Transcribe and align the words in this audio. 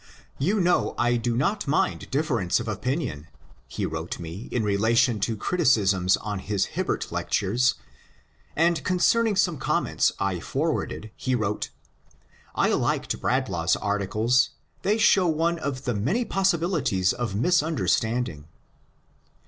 ^' 0.01 0.03
You 0.39 0.59
know 0.59 0.95
I 0.97 1.15
do 1.15 1.37
not 1.37 1.67
mind 1.67 2.09
dif 2.09 2.27
ference 2.27 2.59
of 2.59 2.67
opinion,'* 2.67 3.27
he 3.67 3.85
wrote 3.85 4.17
me 4.17 4.49
in 4.51 4.63
relation 4.63 5.19
to 5.19 5.37
criticisms 5.37 6.17
on 6.17 6.39
his 6.39 6.65
Hibbert 6.73 7.11
lectures; 7.11 7.75
and 8.55 8.83
concerning 8.83 9.35
some 9.35 9.59
comments 9.59 10.11
I 10.17 10.39
for 10.39 10.71
warded 10.71 11.11
he 11.15 11.35
wrote:" 11.35 11.69
I 12.65 12.69
liked 12.73 13.19
Bradlaugh's 13.21 13.75
articles,— 13.75 14.49
they 14.81 14.97
show 14.97 15.27
one 15.27 15.59
of 15.59 15.83
the 15.85 15.93
many 15.93 16.25
possibilities 16.25 17.13
of 17.13 17.35
misunderstanding." 17.35 18.47